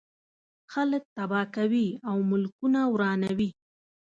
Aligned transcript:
خلک 0.73 1.03
تباه 1.17 1.45
کوي 1.55 1.87
او 2.09 2.17
ملکونه 2.29 2.81
ورانوي. 2.93 3.49